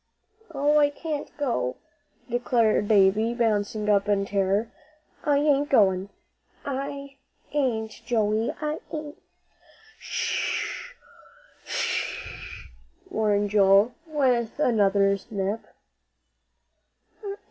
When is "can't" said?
0.89-1.29